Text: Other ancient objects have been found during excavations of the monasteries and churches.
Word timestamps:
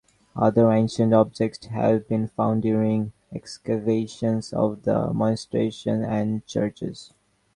Other 0.35 0.71
ancient 0.71 1.13
objects 1.13 1.63
have 1.67 2.07
been 2.07 2.29
found 2.29 2.63
during 2.63 3.11
excavations 3.31 4.51
of 4.51 4.81
the 4.81 5.13
monasteries 5.13 5.83
and 5.85 6.43
churches. 6.47 7.13